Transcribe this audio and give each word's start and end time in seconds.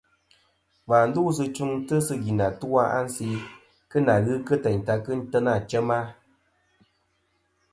Wà 0.87 0.97
ti 1.03 1.07
ndusɨ 1.09 1.43
tfɨŋsɨ 1.55 1.95
sɨ 2.07 2.13
gvi 2.21 2.31
nɨ 2.37 2.43
atu-a 2.49 2.83
a 2.97 2.99
nse 3.05 3.25
kɨ 3.89 3.97
ghɨ 4.25 4.33
kɨ 4.47 4.55
teyn 4.63 4.79
ta 4.87 4.93
kɨ 5.03 5.11
n-tena 5.19 5.53
chem-a. 5.69 5.99